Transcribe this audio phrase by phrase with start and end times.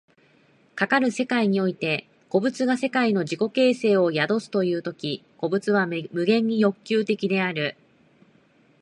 [0.73, 7.77] かかる世界において個物が世界の自己形成を宿すという時、個物は無限に欲求的である。